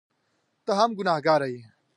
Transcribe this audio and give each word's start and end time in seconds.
ته 0.65 0.71
هم 0.79 0.89
ګنهکاره 0.97 1.47
یې! 1.53 1.61